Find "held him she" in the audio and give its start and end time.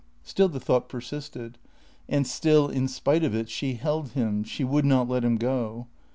3.75-4.63